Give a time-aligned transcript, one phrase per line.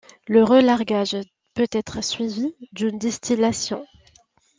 [0.27, 1.15] Le relargage
[1.53, 3.85] peut être suivi d'une distillation.